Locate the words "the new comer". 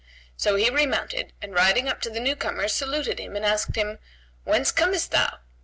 2.09-2.67